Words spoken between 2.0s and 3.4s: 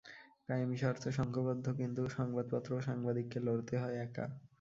সংবাদপত্র ও সাংবাদিককে